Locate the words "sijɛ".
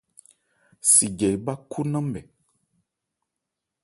0.91-1.27